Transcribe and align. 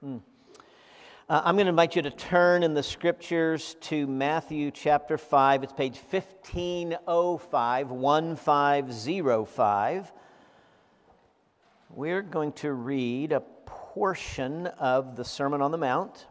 Uh, 0.00 0.20
I'm 1.28 1.56
going 1.56 1.66
to 1.66 1.70
invite 1.70 1.96
you 1.96 2.02
to 2.02 2.10
turn 2.10 2.62
in 2.62 2.72
the 2.72 2.84
scriptures 2.84 3.74
to 3.82 4.06
Matthew 4.06 4.70
chapter 4.70 5.18
5. 5.18 5.64
It's 5.64 5.72
page 5.72 5.96
1505, 5.96 7.90
1505. 7.90 10.12
We're 11.90 12.22
going 12.22 12.52
to 12.52 12.72
read 12.72 13.32
a 13.32 13.40
portion 13.40 14.68
of 14.68 15.16
the 15.16 15.24
Sermon 15.24 15.60
on 15.60 15.72
the 15.72 15.78
Mount. 15.78 16.28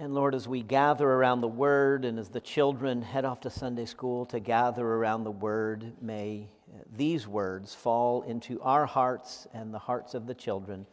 And 0.00 0.14
Lord, 0.14 0.34
as 0.34 0.48
we 0.48 0.62
gather 0.62 1.06
around 1.06 1.42
the 1.42 1.48
Word 1.48 2.06
and 2.06 2.18
as 2.18 2.30
the 2.30 2.40
children 2.40 3.02
head 3.02 3.26
off 3.26 3.40
to 3.40 3.50
Sunday 3.50 3.84
school 3.84 4.24
to 4.26 4.40
gather 4.40 4.86
around 4.86 5.24
the 5.24 5.30
Word, 5.30 5.92
may 6.00 6.48
these 6.96 7.28
words 7.28 7.74
fall 7.74 8.22
into 8.22 8.58
our 8.62 8.86
hearts 8.86 9.46
and 9.52 9.74
the 9.74 9.78
hearts 9.78 10.14
of 10.14 10.26
the 10.26 10.32
children 10.32 10.86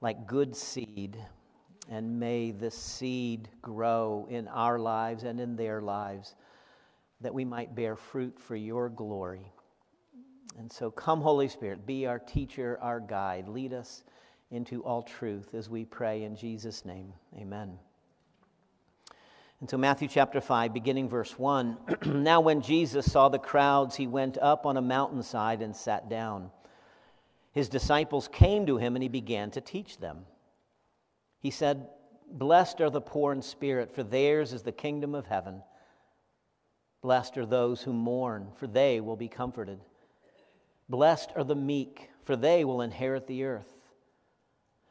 like 0.00 0.28
good 0.28 0.54
seed. 0.54 1.16
And 1.90 2.20
may 2.20 2.52
this 2.52 2.76
seed 2.76 3.48
grow 3.62 4.28
in 4.30 4.46
our 4.46 4.78
lives 4.78 5.24
and 5.24 5.40
in 5.40 5.56
their 5.56 5.80
lives 5.80 6.36
that 7.20 7.34
we 7.34 7.44
might 7.44 7.74
bear 7.74 7.96
fruit 7.96 8.38
for 8.38 8.54
your 8.54 8.90
glory. 8.90 9.50
And 10.56 10.70
so, 10.70 10.88
come, 10.88 11.20
Holy 11.20 11.48
Spirit, 11.48 11.84
be 11.84 12.06
our 12.06 12.20
teacher, 12.20 12.78
our 12.80 13.00
guide. 13.00 13.48
Lead 13.48 13.72
us 13.72 14.04
into 14.52 14.84
all 14.84 15.02
truth 15.02 15.52
as 15.52 15.68
we 15.68 15.84
pray 15.84 16.22
in 16.22 16.36
Jesus' 16.36 16.84
name. 16.84 17.12
Amen. 17.36 17.76
And 19.60 19.68
so, 19.68 19.76
Matthew 19.76 20.08
chapter 20.08 20.40
5, 20.40 20.72
beginning 20.72 21.08
verse 21.08 21.38
1 21.38 21.76
Now, 22.06 22.40
when 22.40 22.62
Jesus 22.62 23.10
saw 23.10 23.28
the 23.28 23.38
crowds, 23.38 23.96
he 23.96 24.06
went 24.06 24.38
up 24.38 24.64
on 24.64 24.78
a 24.78 24.82
mountainside 24.82 25.60
and 25.60 25.76
sat 25.76 26.08
down. 26.08 26.50
His 27.52 27.68
disciples 27.68 28.28
came 28.28 28.64
to 28.66 28.78
him, 28.78 28.96
and 28.96 29.02
he 29.02 29.08
began 29.08 29.50
to 29.50 29.60
teach 29.60 29.98
them. 29.98 30.24
He 31.40 31.50
said, 31.50 31.88
Blessed 32.32 32.80
are 32.80 32.90
the 32.90 33.00
poor 33.00 33.32
in 33.32 33.42
spirit, 33.42 33.92
for 33.92 34.02
theirs 34.02 34.52
is 34.52 34.62
the 34.62 34.72
kingdom 34.72 35.14
of 35.14 35.26
heaven. 35.26 35.62
Blessed 37.02 37.36
are 37.36 37.46
those 37.46 37.82
who 37.82 37.92
mourn, 37.92 38.48
for 38.56 38.66
they 38.66 39.00
will 39.00 39.16
be 39.16 39.28
comforted. 39.28 39.80
Blessed 40.88 41.32
are 41.36 41.44
the 41.44 41.54
meek, 41.54 42.10
for 42.22 42.36
they 42.36 42.64
will 42.64 42.80
inherit 42.80 43.26
the 43.26 43.44
earth. 43.44 43.79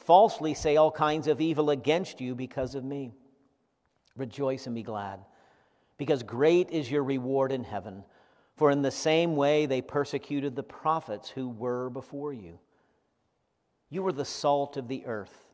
falsely 0.00 0.54
say 0.54 0.76
all 0.76 0.90
kinds 0.90 1.26
of 1.26 1.40
evil 1.40 1.70
against 1.70 2.20
you 2.20 2.34
because 2.34 2.74
of 2.74 2.84
me. 2.84 3.12
Rejoice 4.16 4.66
and 4.66 4.74
be 4.74 4.82
glad, 4.82 5.20
because 5.96 6.22
great 6.22 6.70
is 6.70 6.90
your 6.90 7.04
reward 7.04 7.52
in 7.52 7.64
heaven. 7.64 8.04
For 8.56 8.70
in 8.70 8.82
the 8.82 8.90
same 8.90 9.36
way 9.36 9.64
they 9.64 9.80
persecuted 9.80 10.54
the 10.54 10.62
prophets 10.62 11.30
who 11.30 11.48
were 11.48 11.88
before 11.88 12.32
you. 12.32 12.58
You 13.88 14.02
were 14.02 14.12
the 14.12 14.24
salt 14.24 14.76
of 14.76 14.88
the 14.88 15.06
earth. 15.06 15.46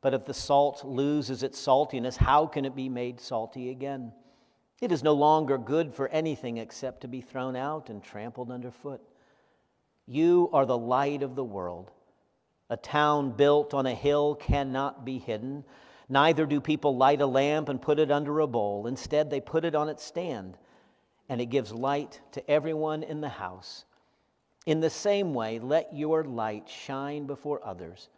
But 0.00 0.14
if 0.14 0.24
the 0.24 0.34
salt 0.34 0.84
loses 0.84 1.42
its 1.42 1.60
saltiness, 1.60 2.16
how 2.16 2.46
can 2.46 2.64
it 2.64 2.76
be 2.76 2.88
made 2.88 3.20
salty 3.20 3.70
again? 3.70 4.12
It 4.80 4.92
is 4.92 5.02
no 5.02 5.14
longer 5.14 5.58
good 5.58 5.92
for 5.92 6.06
anything 6.08 6.58
except 6.58 7.00
to 7.00 7.08
be 7.08 7.20
thrown 7.20 7.56
out 7.56 7.90
and 7.90 8.02
trampled 8.02 8.52
underfoot. 8.52 9.00
You 10.06 10.48
are 10.52 10.64
the 10.64 10.78
light 10.78 11.22
of 11.22 11.34
the 11.34 11.44
world. 11.44 11.90
A 12.70 12.76
town 12.76 13.32
built 13.32 13.72
on 13.72 13.86
a 13.86 13.94
hill 13.94 14.34
cannot 14.34 15.04
be 15.04 15.18
hidden. 15.18 15.64
Neither 16.08 16.46
do 16.46 16.60
people 16.60 16.96
light 16.96 17.20
a 17.20 17.26
lamp 17.26 17.68
and 17.68 17.80
put 17.80 17.98
it 17.98 18.10
under 18.10 18.40
a 18.40 18.46
bowl. 18.46 18.86
Instead, 18.86 19.30
they 19.30 19.40
put 19.40 19.64
it 19.64 19.74
on 19.74 19.88
its 19.88 20.04
stand, 20.04 20.56
and 21.28 21.40
it 21.40 21.46
gives 21.46 21.72
light 21.72 22.20
to 22.32 22.50
everyone 22.50 23.02
in 23.02 23.20
the 23.20 23.28
house. 23.28 23.84
In 24.66 24.80
the 24.80 24.90
same 24.90 25.32
way, 25.32 25.58
let 25.58 25.94
your 25.94 26.24
light 26.24 26.68
shine 26.68 27.26
before 27.26 27.60
others, 27.64 28.08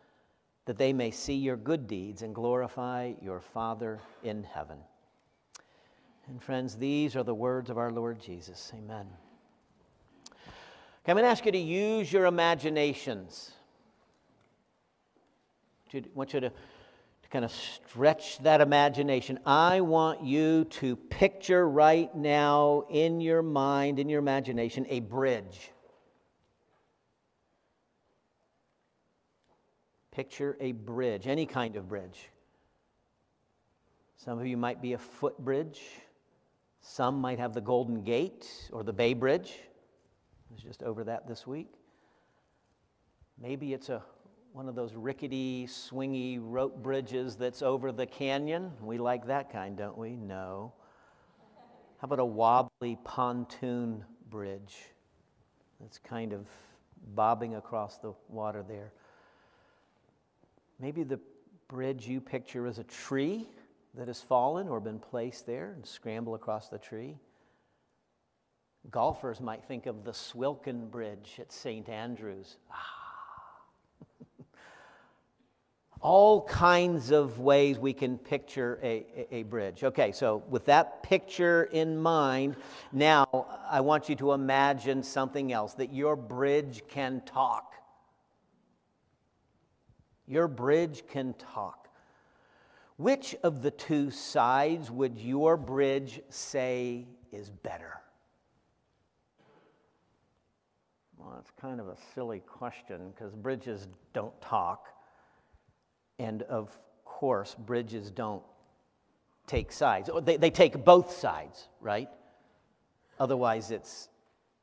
that 0.64 0.78
they 0.78 0.92
may 0.92 1.10
see 1.10 1.34
your 1.34 1.56
good 1.56 1.86
deeds 1.86 2.22
and 2.22 2.34
glorify 2.34 3.12
your 3.22 3.40
Father 3.40 4.00
in 4.24 4.42
heaven. 4.42 4.78
And 6.28 6.42
friends, 6.42 6.76
these 6.76 7.16
are 7.16 7.24
the 7.24 7.34
words 7.34 7.70
of 7.70 7.78
our 7.78 7.90
Lord 7.90 8.20
Jesus. 8.20 8.72
Amen. 8.74 9.06
Okay, 10.32 10.42
I'm 11.08 11.16
going 11.16 11.24
to 11.24 11.30
ask 11.30 11.44
you 11.44 11.52
to 11.52 11.58
use 11.58 12.12
your 12.12 12.26
imaginations. 12.26 13.52
I 15.94 16.02
want 16.14 16.34
you 16.34 16.40
to, 16.40 16.50
to 16.50 17.28
kind 17.30 17.44
of 17.44 17.50
stretch 17.50 18.38
that 18.38 18.60
imagination. 18.60 19.40
I 19.44 19.80
want 19.80 20.22
you 20.22 20.64
to 20.64 20.96
picture 20.96 21.68
right 21.68 22.14
now 22.14 22.84
in 22.90 23.20
your 23.20 23.42
mind, 23.42 23.98
in 23.98 24.08
your 24.08 24.20
imagination, 24.20 24.86
a 24.88 25.00
bridge. 25.00 25.72
Picture 30.12 30.56
a 30.60 30.72
bridge, 30.72 31.26
any 31.26 31.46
kind 31.46 31.76
of 31.76 31.88
bridge. 31.88 32.28
Some 34.16 34.38
of 34.38 34.46
you 34.46 34.56
might 34.56 34.82
be 34.82 34.92
a 34.92 34.98
footbridge. 34.98 35.80
Some 36.82 37.20
might 37.20 37.38
have 37.38 37.52
the 37.52 37.60
Golden 37.60 38.02
Gate 38.02 38.46
or 38.72 38.82
the 38.82 38.92
Bay 38.92 39.14
Bridge. 39.14 39.54
I 40.50 40.54
was 40.54 40.62
just 40.62 40.82
over 40.82 41.04
that 41.04 41.26
this 41.26 41.46
week. 41.46 41.72
Maybe 43.40 43.72
it's 43.72 43.88
a 43.88 44.02
one 44.52 44.68
of 44.68 44.74
those 44.74 44.94
rickety, 44.94 45.66
swingy 45.66 46.38
rope 46.40 46.82
bridges 46.82 47.36
that's 47.36 47.62
over 47.62 47.92
the 47.92 48.06
canyon. 48.06 48.72
We 48.82 48.98
like 48.98 49.26
that 49.26 49.52
kind, 49.52 49.76
don't 49.76 49.96
we? 49.96 50.16
No. 50.16 50.72
How 51.98 52.06
about 52.06 52.18
a 52.18 52.24
wobbly 52.24 52.98
pontoon 53.04 54.04
bridge 54.28 54.78
that's 55.80 55.98
kind 55.98 56.32
of 56.32 56.46
bobbing 57.14 57.54
across 57.54 57.98
the 57.98 58.12
water 58.28 58.64
there? 58.66 58.92
Maybe 60.80 61.04
the 61.04 61.20
bridge 61.68 62.08
you 62.08 62.20
picture 62.20 62.66
is 62.66 62.78
a 62.78 62.84
tree 62.84 63.48
that 63.94 64.08
has 64.08 64.20
fallen 64.20 64.68
or 64.68 64.80
been 64.80 64.98
placed 64.98 65.46
there 65.46 65.72
and 65.74 65.84
scramble 65.84 66.34
across 66.34 66.68
the 66.68 66.78
tree. 66.78 67.18
Golfers 68.90 69.40
might 69.40 69.64
think 69.64 69.86
of 69.86 70.04
the 70.04 70.12
Swilcan 70.12 70.90
Bridge 70.90 71.36
at 71.38 71.52
St. 71.52 71.88
Andrews. 71.88 72.56
Ah, 72.72 72.99
all 76.00 76.42
kinds 76.42 77.10
of 77.10 77.38
ways 77.38 77.78
we 77.78 77.92
can 77.92 78.16
picture 78.16 78.78
a, 78.82 79.04
a, 79.14 79.34
a, 79.36 79.42
bridge. 79.42 79.84
Okay, 79.84 80.12
so 80.12 80.42
with 80.48 80.64
that 80.64 81.02
picture 81.02 81.64
in 81.64 81.96
mind, 81.98 82.56
now 82.90 83.26
I 83.68 83.82
want 83.82 84.08
you 84.08 84.16
to 84.16 84.32
imagine 84.32 85.02
something 85.02 85.52
else 85.52 85.74
that 85.74 85.92
your 85.92 86.16
bridge 86.16 86.82
can 86.88 87.20
talk. 87.26 87.74
Your 90.26 90.48
bridge 90.48 91.02
can 91.10 91.34
talk. 91.34 91.88
Which 92.96 93.34
of 93.42 93.62
the 93.62 93.70
two 93.70 94.10
sides 94.10 94.90
would 94.90 95.18
your 95.18 95.56
bridge 95.56 96.20
say 96.30 97.06
is 97.32 97.50
better? 97.50 98.00
Well, 101.18 101.32
that's 101.34 101.50
kind 101.60 101.80
of 101.80 101.88
a 101.88 101.96
silly 102.14 102.40
question 102.40 103.10
because 103.10 103.34
bridges 103.34 103.86
don't 104.14 104.38
talk. 104.40 104.88
And 106.20 106.42
of 106.42 106.78
course, 107.06 107.56
bridges 107.58 108.10
don't 108.10 108.42
take 109.46 109.72
sides. 109.72 110.10
They, 110.22 110.36
they 110.36 110.50
take 110.50 110.84
both 110.84 111.12
sides, 111.12 111.66
right? 111.80 112.10
Otherwise, 113.18 113.70
it's 113.70 114.10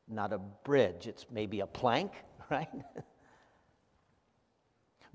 not 0.07 0.33
a 0.33 0.37
bridge, 0.37 1.07
it's 1.07 1.25
maybe 1.31 1.61
a 1.61 1.65
plank, 1.65 2.11
right? 2.51 2.69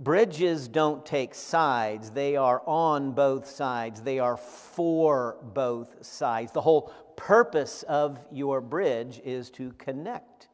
Bridges 0.00 0.66
don't 0.66 1.06
take 1.06 1.32
sides, 1.32 2.10
they 2.10 2.34
are 2.34 2.60
on 2.66 3.12
both 3.12 3.46
sides, 3.48 4.02
they 4.02 4.18
are 4.18 4.36
for 4.36 5.36
both 5.54 6.04
sides. 6.04 6.50
The 6.50 6.60
whole 6.60 6.92
purpose 7.16 7.84
of 7.84 8.18
your 8.32 8.60
bridge 8.60 9.20
is 9.24 9.48
to 9.50 9.70
connect 9.78 10.48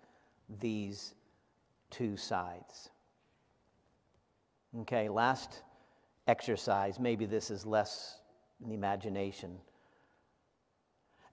these 0.60 1.14
two 1.88 2.18
sides. 2.18 2.90
Okay, 4.80 5.08
last 5.08 5.62
exercise. 6.28 7.00
Maybe 7.00 7.26
this 7.26 7.50
is 7.50 7.66
less 7.66 8.20
in 8.62 8.68
the 8.68 8.74
imagination. 8.74 9.58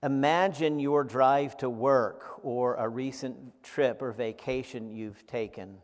Imagine 0.01 0.80
your 0.80 1.03
drive 1.03 1.57
to 1.57 1.69
work 1.69 2.39
or 2.44 2.75
a 2.75 2.88
recent 2.88 3.36
trip 3.63 4.01
or 4.01 4.12
vacation 4.12 4.89
you've 4.89 5.25
taken. 5.27 5.77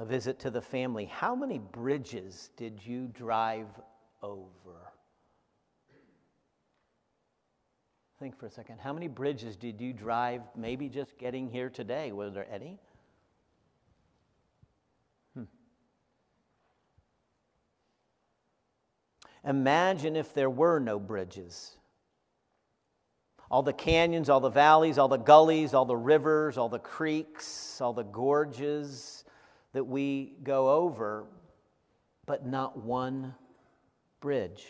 a 0.00 0.04
visit 0.04 0.38
to 0.40 0.50
the 0.50 0.62
family. 0.62 1.04
How 1.04 1.34
many 1.34 1.58
bridges 1.58 2.50
did 2.56 2.80
you 2.84 3.06
drive 3.08 3.66
over? 4.22 4.92
Think 8.18 8.38
for 8.38 8.46
a 8.46 8.50
second. 8.50 8.78
How 8.80 8.94
many 8.94 9.08
bridges 9.08 9.56
did 9.56 9.80
you 9.80 9.92
drive, 9.92 10.42
maybe 10.56 10.88
just 10.88 11.18
getting 11.18 11.50
here 11.50 11.68
today? 11.68 12.12
Were 12.12 12.30
there 12.30 12.46
any? 12.50 12.78
Imagine 19.44 20.16
if 20.16 20.34
there 20.34 20.50
were 20.50 20.78
no 20.78 20.98
bridges. 20.98 21.76
All 23.50 23.62
the 23.62 23.72
canyons, 23.72 24.28
all 24.28 24.40
the 24.40 24.50
valleys, 24.50 24.96
all 24.98 25.08
the 25.08 25.16
gullies, 25.16 25.74
all 25.74 25.84
the 25.84 25.96
rivers, 25.96 26.56
all 26.56 26.68
the 26.68 26.78
creeks, 26.78 27.80
all 27.80 27.92
the 27.92 28.04
gorges 28.04 29.24
that 29.72 29.84
we 29.84 30.34
go 30.42 30.70
over, 30.70 31.26
but 32.26 32.46
not 32.46 32.84
one 32.84 33.34
bridge. 34.20 34.66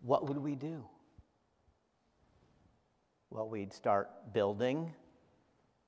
What 0.00 0.26
would 0.28 0.38
we 0.38 0.54
do? 0.54 0.84
Well, 3.30 3.48
we'd 3.48 3.72
start 3.72 4.32
building 4.32 4.92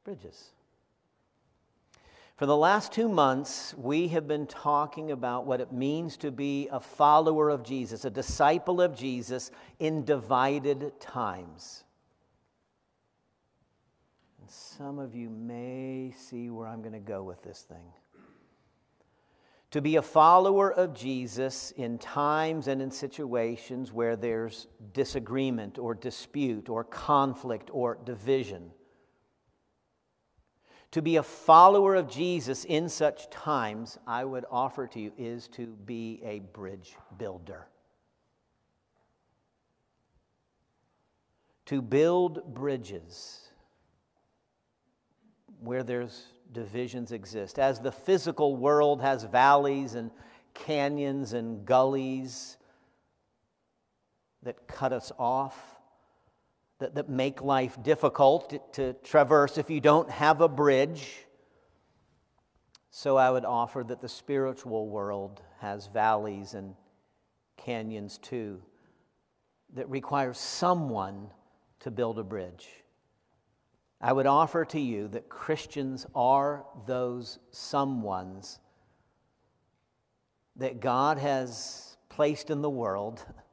bridges. 0.05 0.50
For 2.40 2.46
the 2.46 2.56
last 2.56 2.92
two 2.92 3.06
months, 3.06 3.75
we 3.76 4.08
have 4.08 4.26
been 4.26 4.46
talking 4.46 5.10
about 5.10 5.44
what 5.44 5.60
it 5.60 5.75
means 5.75 6.16
to 6.16 6.31
be 6.31 6.70
a 6.72 6.81
follower 6.81 7.50
of 7.50 7.62
Jesus, 7.62 8.06
a 8.06 8.10
disciple 8.10 8.81
of 8.81 8.96
Jesus 8.96 9.50
in 9.78 10.06
divided 10.06 10.98
times. 10.98 11.84
And 14.40 14.48
some 14.48 14.98
of 14.98 15.14
you 15.14 15.28
may 15.28 16.14
see 16.16 16.48
where 16.48 16.66
I'm 16.66 16.81
going 16.81 16.94
to 16.94 16.98
go 16.98 17.22
with 17.22 17.42
this 17.42 17.60
thing. 17.60 17.92
To 19.72 19.82
be 19.82 19.96
a 19.96 20.02
follower 20.02 20.72
of 20.72 20.94
Jesus 20.94 21.72
in 21.72 21.98
times 21.98 22.69
and 22.69 22.81
in 22.81 22.90
situations 22.90 23.92
where 23.92 24.16
there's 24.16 24.66
disagreement 24.94 25.78
or 25.78 25.94
dispute 25.94 26.70
or 26.70 26.84
conflict 26.84 27.69
or 27.70 27.98
division. 28.02 28.70
To 30.92 31.02
be 31.02 31.16
a 31.16 31.22
follower 31.22 31.94
of 31.94 32.08
Jesus 32.08 32.64
in 32.64 32.88
such 32.88 33.31
times, 33.31 33.96
I 34.06 34.25
would 34.25 34.44
offer 34.50 34.88
to 34.88 35.00
you, 35.00 35.12
is 35.16 35.46
to 35.48 35.66
be 35.66 36.20
a 36.25 36.40
bridge 36.40 36.96
builder. 37.16 37.69
To 41.66 41.81
build 41.81 42.54
bridges 42.54 43.50
where 45.60 45.84
there's 45.84 46.25
divisions 46.52 47.12
exist. 47.12 47.60
As 47.60 47.78
the 47.78 47.92
physical 47.92 48.56
world 48.56 49.00
has 49.00 49.22
valleys 49.25 49.94
and 49.94 50.10
canyons 50.54 51.32
and 51.32 51.64
gullies 51.64 52.56
that 54.42 54.66
cut 54.66 54.92
us 54.92 55.12
off, 55.19 55.69
that, 56.80 56.94
that 56.96 57.08
make 57.08 57.42
life 57.42 57.80
difficult 57.82 58.50
to, 58.50 58.60
to 58.72 58.92
traverse 59.04 59.58
if 59.58 59.70
you 59.70 59.80
don't 59.80 60.10
have 60.10 60.40
a 60.40 60.48
bridge. 60.48 61.26
So 62.90 63.16
I 63.16 63.30
would 63.30 63.44
offer 63.44 63.84
that 63.86 64.00
the 64.00 64.08
spiritual 64.08 64.88
world 64.88 65.42
has 65.60 65.86
valleys 65.86 66.54
and 66.54 66.74
canyons 67.56 68.18
too 68.18 68.60
that 69.74 69.88
require 69.88 70.32
someone 70.32 71.28
to 71.80 71.90
build 71.90 72.18
a 72.18 72.24
bridge. 72.24 72.66
I 74.00 74.12
would 74.12 74.26
offer 74.26 74.64
to 74.64 74.80
you 74.80 75.08
that 75.08 75.28
Christians 75.28 76.06
are 76.14 76.64
those 76.86 77.38
someones 77.52 78.58
that 80.56 80.80
God 80.80 81.18
has 81.18 81.96
placed 82.08 82.50
in 82.50 82.62
the 82.62 82.70
world 82.70 83.24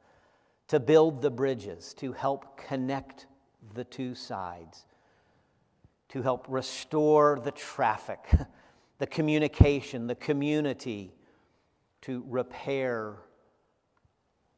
to 0.68 0.78
build 0.78 1.22
the 1.22 1.30
bridges, 1.30 1.94
to 1.94 2.12
help 2.12 2.56
connect 2.56 3.26
the 3.74 3.84
two 3.84 4.14
sides, 4.14 4.84
to 6.10 6.22
help 6.22 6.46
restore 6.48 7.40
the 7.42 7.50
traffic, 7.50 8.20
the 8.98 9.06
communication, 9.06 10.06
the 10.06 10.14
community, 10.14 11.12
to 12.02 12.24
repair 12.28 13.16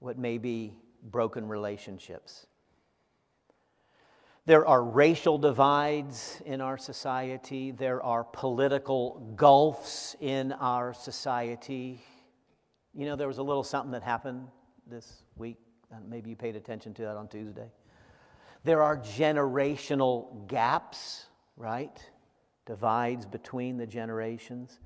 what 0.00 0.18
may 0.18 0.38
be 0.38 0.74
broken 1.02 1.46
relationships. 1.48 2.46
There 4.46 4.66
are 4.66 4.82
racial 4.82 5.38
divides 5.38 6.42
in 6.44 6.60
our 6.60 6.76
society. 6.76 7.70
There 7.70 8.02
are 8.02 8.24
political 8.24 9.32
gulfs 9.36 10.16
in 10.18 10.52
our 10.52 10.92
society. 10.92 12.00
You 12.94 13.06
know, 13.06 13.16
there 13.16 13.28
was 13.28 13.38
a 13.38 13.42
little 13.42 13.62
something 13.62 13.92
that 13.92 14.02
happened 14.02 14.48
this 14.86 15.22
week. 15.36 15.58
Maybe 16.08 16.30
you 16.30 16.36
paid 16.36 16.56
attention 16.56 16.94
to 16.94 17.02
that 17.02 17.16
on 17.16 17.28
Tuesday. 17.28 17.68
There 18.64 18.82
are 18.82 18.96
generational 18.96 20.46
gaps, 20.46 21.26
right? 21.56 21.98
Divides 22.66 23.26
between 23.26 23.76
the 23.76 23.86
generations. 23.86 24.78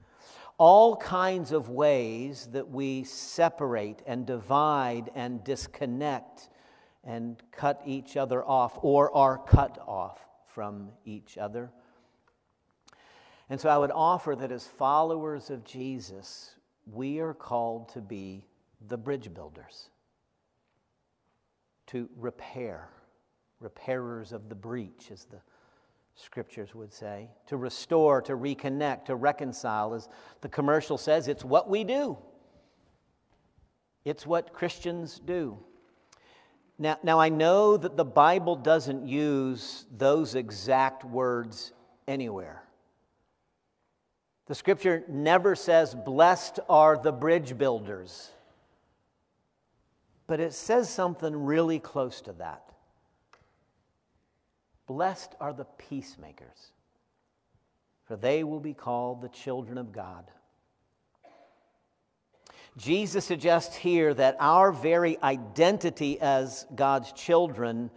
All 0.57 0.97
kinds 0.97 1.51
of 1.51 1.69
ways 1.69 2.49
that 2.53 2.71
we 2.71 3.05
separate 3.05 4.03
and 4.07 4.25
divide 4.25 5.11
and 5.15 5.43
disconnect 5.43 6.49
and 7.03 7.43
cut 7.51 7.83
each 7.85 8.17
other 8.17 8.45
off 8.45 8.79
or 8.83 9.15
are 9.15 9.39
cut 9.39 9.79
off 9.87 10.21
from 10.47 10.91
each 11.05 11.37
other. 11.37 11.71
And 13.51 13.61
so 13.61 13.69
I 13.69 13.77
would 13.77 13.91
offer 13.91 14.35
that 14.37 14.53
as 14.53 14.67
followers 14.67 15.51
of 15.51 15.65
Jesus, 15.65 16.55
we 16.87 17.19
are 17.19 17.35
called 17.35 17.89
to 17.91 18.01
be 18.01 18.47
the 18.89 18.97
bridge 18.97 19.35
builders, 19.35 19.91
to 21.89 22.09
repair, 22.17 22.89
repairers 23.61 24.33
of 24.33 24.49
the 24.49 24.55
breach, 24.55 25.11
as 25.13 25.25
the 25.25 25.41
scriptures 26.15 26.75
would 26.75 26.93
say, 26.93 27.29
to 27.47 27.57
restore, 27.57 28.23
to 28.23 28.37
reconnect, 28.37 29.07
to 29.07 29.17
reconcile. 29.17 29.95
As 29.95 30.09
the 30.41 30.49
commercial 30.49 30.97
says, 30.97 31.29
it's 31.29 31.45
what 31.45 31.69
we 31.69 31.85
do, 31.85 32.17
it's 34.05 34.27
what 34.27 34.53
Christians 34.53 35.21
do. 35.25 35.59
Now, 36.77 36.99
now, 37.05 37.21
I 37.21 37.29
know 37.29 37.77
that 37.77 37.97
the 37.97 38.05
Bible 38.05 38.57
doesn't 38.57 39.07
use 39.07 39.87
those 39.97 40.35
exact 40.35 41.05
words 41.05 41.73
anywhere. 42.09 42.65
The 44.47 44.57
scripture 44.57 45.05
never 45.09 45.55
says, 45.55 45.95
Blessed 45.95 46.59
are 46.69 46.99
the 46.99 47.13
bridge 47.13 47.57
builders. 47.57 48.31
But 50.27 50.41
it 50.41 50.55
says 50.55 50.89
something 50.89 51.45
really 51.45 51.79
close 51.79 52.21
to 52.23 52.33
that. 52.35 52.71
Blessed 54.87 55.35
are 55.41 55.53
the 55.53 55.65
peacemakers, 55.65 56.73
for 58.07 58.17
they 58.17 58.45
will 58.45 58.61
be 58.61 58.75
called 58.75 59.23
the 59.23 59.29
children 59.29 59.79
of 59.79 59.93
God. 59.93 60.31
Jesus 62.77 63.25
suggests 63.25 63.77
here 63.77 64.13
that 64.15 64.37
our 64.41 64.73
very 64.73 65.17
identity 65.23 66.21
as 66.21 66.67
God's 66.75 67.13
children 67.13 67.91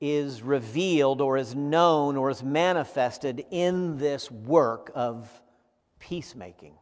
is 0.00 0.42
revealed 0.42 1.20
or 1.20 1.36
is 1.36 1.54
known 1.54 2.16
or 2.16 2.30
is 2.30 2.42
manifested 2.42 3.44
in 3.50 3.96
this 3.96 4.30
work 4.30 4.90
of 4.94 5.28
peacemaking. 5.98 6.74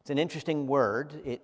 It's 0.00 0.10
an 0.10 0.18
interesting 0.18 0.66
word. 0.66 1.20
It, 1.24 1.42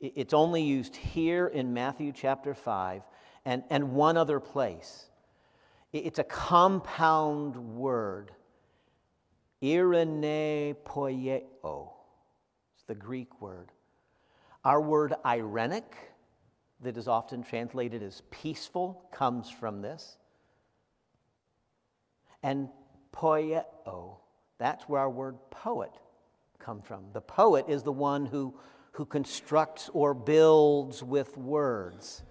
it's 0.00 0.34
only 0.34 0.62
used 0.62 0.96
here 0.96 1.46
in 1.46 1.72
Matthew 1.72 2.12
chapter 2.12 2.54
5 2.54 3.02
and, 3.44 3.62
and 3.70 3.92
one 3.92 4.16
other 4.16 4.40
place. 4.40 5.06
It's 5.92 6.18
a 6.18 6.24
compound 6.24 7.56
word. 7.56 8.32
Irene 9.62 10.74
poieo 10.84 11.90
It's 12.74 12.84
the 12.86 12.94
Greek 12.94 13.40
word. 13.40 13.72
Our 14.64 14.80
word 14.80 15.14
irenic, 15.24 15.84
that 16.82 16.96
is 16.96 17.08
often 17.08 17.42
translated 17.42 18.02
as 18.02 18.22
peaceful, 18.30 19.08
comes 19.12 19.48
from 19.48 19.80
this. 19.80 20.18
And 22.42 22.68
poieo, 23.12 24.16
that's 24.58 24.88
where 24.88 25.00
our 25.00 25.10
word 25.10 25.36
poet 25.50 25.92
comes 26.58 26.84
from. 26.84 27.04
The 27.12 27.20
poet 27.20 27.66
is 27.68 27.82
the 27.82 27.92
one 27.92 28.26
who, 28.26 28.54
who 28.96 29.04
constructs 29.04 29.90
or 29.92 30.14
builds 30.14 31.02
with 31.02 31.36
words. 31.36 32.22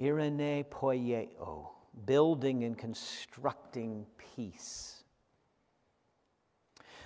Irene 0.00 0.64
poieo, 0.64 1.70
building 2.06 2.62
and 2.64 2.78
constructing 2.78 4.06
peace 4.16 4.98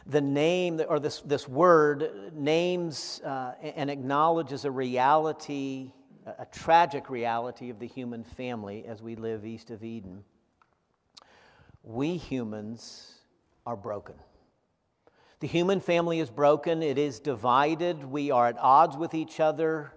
the 0.07 0.21
name 0.21 0.81
or 0.89 0.99
this, 0.99 1.21
this 1.21 1.49
word 1.49 2.33
names 2.35 3.21
uh, 3.25 3.53
and 3.63 3.91
acknowledges 3.91 4.65
a 4.65 4.71
reality, 4.71 5.93
a 6.27 6.47
tragic 6.47 7.09
reality 7.09 7.71
of 7.71 7.79
the 7.79 7.87
human 7.87 8.25
family 8.25 8.85
as 8.87 9.01
we 9.01 9.15
live 9.15 9.45
east 9.45 9.71
of 9.71 9.85
Eden. 9.85 10.25
we 11.85 12.17
humans 12.17 13.15
are 13.65 13.77
broken. 13.77 14.15
The 15.43 15.49
human 15.49 15.81
family 15.81 16.21
is 16.21 16.31
broken, 16.31 16.85
it 16.85 16.99
is 16.99 17.19
divided, 17.19 18.05
we 18.05 18.31
are 18.31 18.47
at 18.47 18.57
odds 18.61 18.97
with 18.97 19.13
each 19.13 19.41
other. 19.41 19.93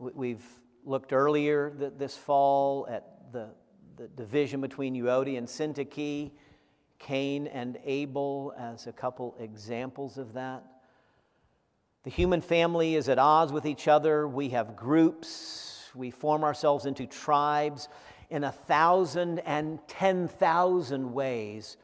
We've 0.00 0.42
looked 0.84 1.12
earlier 1.12 1.72
this 1.96 2.16
fall 2.16 2.88
at 2.90 3.32
the, 3.32 3.50
the 3.96 4.08
division 4.08 4.60
between 4.60 4.96
Euodia 4.96 5.38
and 5.38 5.46
Syntyche, 5.46 6.32
Cain 6.98 7.46
and 7.46 7.78
Abel 7.84 8.52
as 8.58 8.88
a 8.88 8.92
couple 8.92 9.36
examples 9.38 10.18
of 10.18 10.32
that. 10.32 10.64
The 12.02 12.10
human 12.10 12.40
family 12.40 12.96
is 12.96 13.08
at 13.08 13.20
odds 13.20 13.52
with 13.52 13.64
each 13.64 13.86
other. 13.86 14.26
We 14.26 14.48
have 14.48 14.74
groups, 14.74 15.84
we 15.94 16.10
form 16.10 16.42
ourselves 16.42 16.84
into 16.84 17.06
tribes 17.06 17.88
in 18.28 18.42
a 18.42 18.50
thousand 18.50 19.38
and 19.38 19.78
ten 19.86 20.26
thousand 20.26 21.12
ways 21.12 21.76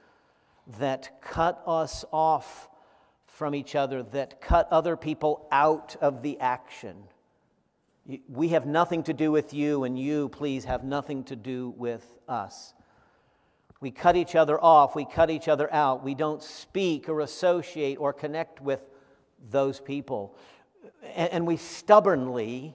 that 0.78 1.20
cut 1.20 1.62
us 1.66 2.04
off 2.12 2.68
from 3.26 3.54
each 3.54 3.74
other, 3.74 4.02
that 4.02 4.40
cut 4.40 4.68
other 4.70 4.96
people 4.96 5.46
out 5.52 5.96
of 6.00 6.22
the 6.22 6.40
action. 6.40 6.96
We 8.28 8.48
have 8.48 8.66
nothing 8.66 9.02
to 9.04 9.12
do 9.12 9.30
with 9.30 9.52
you, 9.52 9.84
and 9.84 9.98
you, 9.98 10.28
please, 10.28 10.64
have 10.64 10.84
nothing 10.84 11.24
to 11.24 11.36
do 11.36 11.74
with 11.76 12.04
us. 12.28 12.72
We 13.80 13.90
cut 13.90 14.16
each 14.16 14.34
other 14.34 14.62
off, 14.62 14.96
we 14.96 15.04
cut 15.04 15.30
each 15.30 15.48
other 15.48 15.72
out. 15.72 16.02
We 16.02 16.14
don't 16.14 16.42
speak 16.42 17.08
or 17.08 17.20
associate 17.20 17.96
or 18.00 18.12
connect 18.12 18.60
with 18.60 18.80
those 19.50 19.80
people. 19.80 20.36
And 21.14 21.46
we 21.46 21.56
stubbornly 21.56 22.74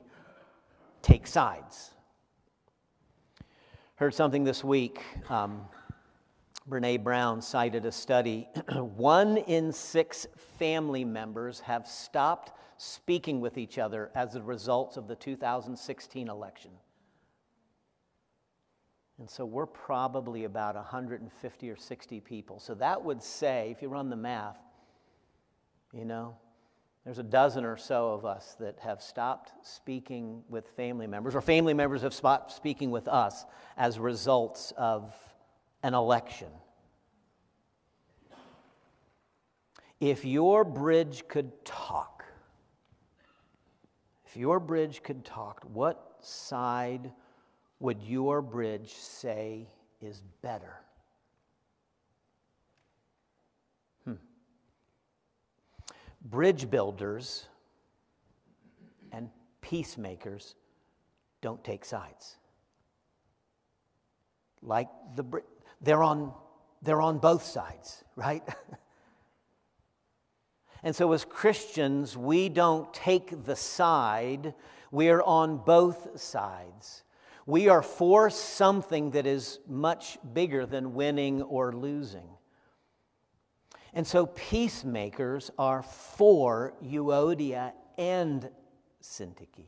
take 1.01 1.25
sides. 1.25 1.91
Heard 3.95 4.13
something 4.13 4.43
this 4.43 4.63
week. 4.63 5.01
Um, 5.29 5.65
Brene 6.71 7.03
Brown 7.03 7.41
cited 7.41 7.85
a 7.85 7.91
study. 7.91 8.47
One 8.75 9.35
in 9.35 9.73
six 9.73 10.25
family 10.57 11.03
members 11.03 11.59
have 11.59 11.85
stopped 11.85 12.53
speaking 12.77 13.41
with 13.41 13.57
each 13.57 13.77
other 13.77 14.09
as 14.15 14.35
a 14.35 14.41
result 14.41 14.95
of 14.95 15.09
the 15.09 15.15
2016 15.15 16.29
election. 16.29 16.71
And 19.19 19.29
so 19.29 19.43
we're 19.43 19.65
probably 19.65 20.45
about 20.45 20.75
150 20.75 21.69
or 21.69 21.75
60 21.75 22.19
people. 22.21 22.59
So 22.61 22.73
that 22.75 23.03
would 23.03 23.21
say, 23.21 23.69
if 23.75 23.81
you 23.81 23.89
run 23.89 24.09
the 24.09 24.15
math, 24.15 24.57
you 25.91 26.05
know, 26.05 26.37
there's 27.03 27.19
a 27.19 27.23
dozen 27.23 27.65
or 27.65 27.75
so 27.75 28.13
of 28.13 28.23
us 28.23 28.55
that 28.61 28.79
have 28.79 29.01
stopped 29.01 29.51
speaking 29.61 30.41
with 30.47 30.69
family 30.69 31.05
members, 31.05 31.35
or 31.35 31.41
family 31.41 31.73
members 31.73 32.01
have 32.03 32.13
stopped 32.13 32.53
speaking 32.53 32.91
with 32.91 33.09
us 33.09 33.45
as 33.75 33.99
results 33.99 34.71
of 34.77 35.13
an 35.83 35.93
election. 35.93 36.47
If 39.99 40.25
your 40.25 40.63
bridge 40.63 41.27
could 41.27 41.63
talk, 41.63 42.25
if 44.25 44.35
your 44.35 44.59
bridge 44.59 45.03
could 45.03 45.23
talk, 45.25 45.63
what 45.73 46.15
side 46.21 47.11
would 47.79 48.01
your 48.01 48.41
bridge 48.41 48.93
say 48.93 49.67
is 50.01 50.21
better? 50.41 50.73
Hmm. 54.05 54.13
Bridge 56.21 56.69
builders 56.69 57.45
and 59.11 59.29
peacemakers 59.61 60.55
don't 61.41 61.63
take 61.63 61.83
sides. 61.85 62.37
Like 64.61 64.87
the 65.15 65.23
they're 65.81 66.03
on 66.03 66.33
they're 66.81 67.01
on 67.01 67.19
both 67.19 67.43
sides, 67.43 68.03
right? 68.15 68.43
and 70.83 70.95
so 70.95 71.11
as 71.11 71.23
Christians, 71.23 72.17
we 72.17 72.49
don't 72.49 72.91
take 72.93 73.45
the 73.45 73.55
side, 73.55 74.53
we're 74.89 75.21
on 75.21 75.57
both 75.57 76.19
sides. 76.19 77.03
We 77.45 77.69
are 77.69 77.81
for 77.81 78.29
something 78.29 79.11
that 79.11 79.25
is 79.25 79.59
much 79.67 80.17
bigger 80.33 80.65
than 80.65 80.93
winning 80.93 81.41
or 81.41 81.73
losing. 81.73 82.29
And 83.93 84.07
so 84.07 84.27
peacemakers 84.27 85.51
are 85.57 85.83
for 85.83 86.73
Euodia 86.83 87.73
and 87.97 88.49
Syntyche. 89.03 89.67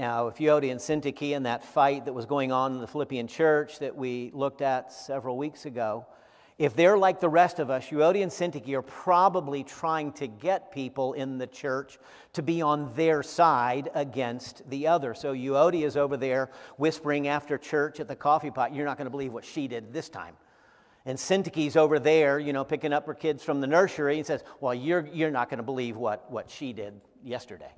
Now, 0.00 0.28
if 0.28 0.36
Euodia 0.36 0.70
and 0.70 0.80
Syntyche 0.80 1.32
in 1.32 1.42
that 1.42 1.62
fight 1.62 2.06
that 2.06 2.14
was 2.14 2.24
going 2.24 2.52
on 2.52 2.72
in 2.72 2.80
the 2.80 2.86
Philippian 2.86 3.26
church 3.26 3.80
that 3.80 3.94
we 3.94 4.30
looked 4.32 4.62
at 4.62 4.90
several 4.90 5.36
weeks 5.36 5.66
ago, 5.66 6.06
if 6.56 6.74
they're 6.74 6.96
like 6.96 7.20
the 7.20 7.28
rest 7.28 7.58
of 7.58 7.68
us, 7.68 7.88
Euodia 7.88 8.22
and 8.22 8.32
Syntyche 8.32 8.72
are 8.72 8.80
probably 8.80 9.62
trying 9.62 10.12
to 10.12 10.26
get 10.26 10.72
people 10.72 11.12
in 11.12 11.36
the 11.36 11.46
church 11.46 11.98
to 12.32 12.42
be 12.42 12.62
on 12.62 12.90
their 12.94 13.22
side 13.22 13.90
against 13.92 14.62
the 14.70 14.86
other. 14.86 15.12
So 15.12 15.34
Euodia 15.34 15.84
is 15.84 15.98
over 15.98 16.16
there 16.16 16.48
whispering 16.78 17.28
after 17.28 17.58
church 17.58 18.00
at 18.00 18.08
the 18.08 18.16
coffee 18.16 18.50
pot, 18.50 18.74
You're 18.74 18.86
not 18.86 18.96
going 18.96 19.04
to 19.04 19.10
believe 19.10 19.34
what 19.34 19.44
she 19.44 19.68
did 19.68 19.92
this 19.92 20.08
time. 20.08 20.34
And 21.04 21.18
Syntyche's 21.18 21.76
over 21.76 21.98
there, 21.98 22.38
you 22.38 22.54
know, 22.54 22.64
picking 22.64 22.94
up 22.94 23.04
her 23.04 23.12
kids 23.12 23.44
from 23.44 23.60
the 23.60 23.66
nursery 23.66 24.16
and 24.16 24.26
says, 24.26 24.44
Well, 24.60 24.72
you're, 24.72 25.06
you're 25.12 25.30
not 25.30 25.50
going 25.50 25.58
to 25.58 25.62
believe 25.62 25.98
what, 25.98 26.32
what 26.32 26.48
she 26.48 26.72
did 26.72 26.98
yesterday. 27.22 27.72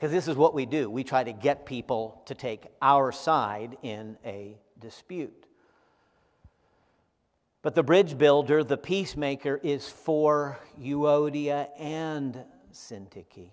Because 0.00 0.12
this 0.12 0.28
is 0.28 0.36
what 0.36 0.54
we 0.54 0.64
do 0.64 0.88
we 0.88 1.04
try 1.04 1.22
to 1.22 1.32
get 1.32 1.66
people 1.66 2.22
to 2.24 2.34
take 2.34 2.64
our 2.80 3.12
side 3.12 3.76
in 3.82 4.16
a 4.24 4.56
dispute. 4.78 5.46
But 7.60 7.74
the 7.74 7.82
bridge 7.82 8.16
builder, 8.16 8.64
the 8.64 8.78
peacemaker, 8.78 9.60
is 9.62 9.86
for 9.86 10.58
Euodia 10.80 11.68
and 11.78 12.42
Syntyche. 12.72 13.50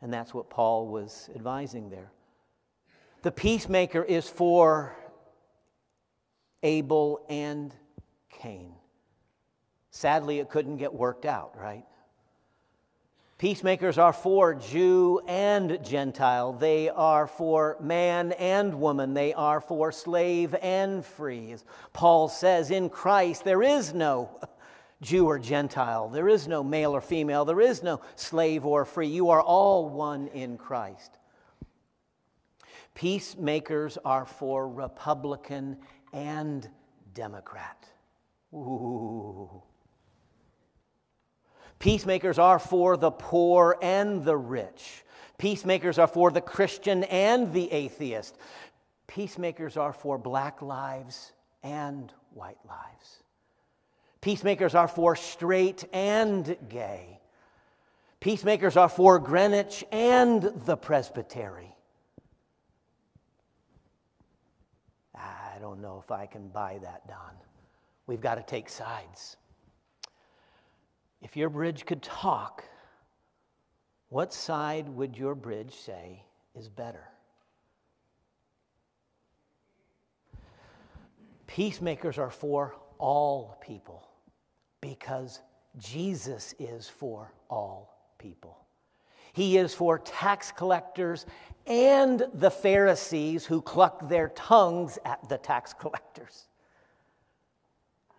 And 0.00 0.10
that's 0.10 0.32
what 0.32 0.48
Paul 0.48 0.88
was 0.88 1.28
advising 1.34 1.90
there. 1.90 2.10
The 3.20 3.32
peacemaker 3.32 4.02
is 4.02 4.26
for 4.26 4.96
Abel 6.62 7.26
and 7.28 7.74
Cain. 8.30 8.72
Sadly, 9.90 10.38
it 10.38 10.48
couldn't 10.48 10.78
get 10.78 10.94
worked 10.94 11.26
out, 11.26 11.58
right? 11.58 11.84
Peacemakers 13.38 13.98
are 13.98 14.12
for 14.12 14.52
Jew 14.54 15.20
and 15.28 15.78
Gentile. 15.84 16.52
They 16.54 16.88
are 16.88 17.28
for 17.28 17.76
man 17.80 18.32
and 18.32 18.74
woman. 18.74 19.14
They 19.14 19.32
are 19.32 19.60
for 19.60 19.92
slave 19.92 20.56
and 20.60 21.04
free. 21.04 21.52
As 21.52 21.64
Paul 21.92 22.28
says, 22.28 22.72
in 22.72 22.88
Christ 22.88 23.44
there 23.44 23.62
is 23.62 23.94
no 23.94 24.40
Jew 25.02 25.26
or 25.26 25.38
Gentile. 25.38 26.08
There 26.08 26.28
is 26.28 26.48
no 26.48 26.64
male 26.64 26.90
or 26.90 27.00
female. 27.00 27.44
There 27.44 27.60
is 27.60 27.80
no 27.80 28.00
slave 28.16 28.66
or 28.66 28.84
free. 28.84 29.06
You 29.06 29.30
are 29.30 29.40
all 29.40 29.88
one 29.88 30.26
in 30.28 30.58
Christ. 30.58 31.18
Peacemakers 32.96 33.98
are 34.04 34.24
for 34.24 34.68
Republican 34.68 35.76
and 36.12 36.68
Democrat. 37.14 37.88
Ooh. 38.52 39.62
Peacemakers 41.78 42.38
are 42.38 42.58
for 42.58 42.96
the 42.96 43.10
poor 43.10 43.76
and 43.80 44.24
the 44.24 44.36
rich. 44.36 45.04
Peacemakers 45.38 45.98
are 45.98 46.08
for 46.08 46.30
the 46.30 46.40
Christian 46.40 47.04
and 47.04 47.52
the 47.52 47.70
atheist. 47.70 48.36
Peacemakers 49.06 49.76
are 49.76 49.92
for 49.92 50.18
black 50.18 50.60
lives 50.60 51.32
and 51.62 52.12
white 52.34 52.58
lives. 52.68 53.22
Peacemakers 54.20 54.74
are 54.74 54.88
for 54.88 55.14
straight 55.14 55.84
and 55.92 56.56
gay. 56.68 57.20
Peacemakers 58.20 58.76
are 58.76 58.88
for 58.88 59.20
Greenwich 59.20 59.84
and 59.92 60.42
the 60.66 60.76
presbytery. 60.76 61.72
I 65.14 65.58
don't 65.60 65.80
know 65.80 66.02
if 66.02 66.10
I 66.10 66.26
can 66.26 66.48
buy 66.48 66.78
that, 66.82 67.06
Don. 67.06 67.30
We've 68.08 68.20
got 68.20 68.34
to 68.34 68.42
take 68.42 68.68
sides. 68.68 69.36
If 71.20 71.36
your 71.36 71.50
bridge 71.50 71.84
could 71.84 72.02
talk, 72.02 72.64
what 74.08 74.32
side 74.32 74.88
would 74.88 75.16
your 75.16 75.34
bridge 75.34 75.74
say 75.74 76.22
is 76.54 76.68
better? 76.68 77.04
Peacemakers 81.46 82.18
are 82.18 82.30
for 82.30 82.76
all 82.98 83.58
people 83.60 84.08
because 84.80 85.40
Jesus 85.76 86.54
is 86.58 86.88
for 86.88 87.32
all 87.50 88.12
people. 88.18 88.56
He 89.32 89.56
is 89.56 89.74
for 89.74 89.98
tax 89.98 90.52
collectors 90.52 91.26
and 91.66 92.26
the 92.34 92.50
Pharisees 92.50 93.44
who 93.44 93.60
cluck 93.60 94.08
their 94.08 94.28
tongues 94.30 94.98
at 95.04 95.28
the 95.28 95.38
tax 95.38 95.74
collectors. 95.74 96.48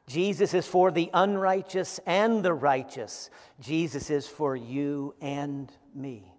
Jesus 0.09 0.55
is 0.55 0.65
for 0.65 0.89
the 0.89 1.11
unrighteous 1.13 1.99
and 2.07 2.43
the 2.43 2.53
righteous. 2.53 3.29
Jesus 3.59 4.09
is 4.09 4.27
for 4.27 4.55
you 4.55 5.13
and 5.21 5.71
me. 5.93 6.33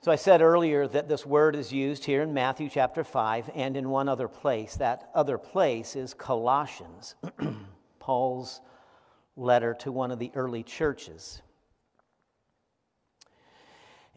So 0.00 0.10
I 0.10 0.16
said 0.16 0.42
earlier 0.42 0.88
that 0.88 1.08
this 1.08 1.24
word 1.24 1.54
is 1.54 1.72
used 1.72 2.04
here 2.04 2.22
in 2.22 2.34
Matthew 2.34 2.68
chapter 2.68 3.04
5 3.04 3.48
and 3.54 3.76
in 3.76 3.90
one 3.90 4.08
other 4.08 4.26
place. 4.26 4.74
That 4.74 5.08
other 5.14 5.38
place 5.38 5.94
is 5.94 6.14
Colossians, 6.14 7.14
Paul's 8.00 8.60
letter 9.36 9.74
to 9.74 9.92
one 9.92 10.10
of 10.10 10.18
the 10.18 10.32
early 10.34 10.64
churches. 10.64 11.42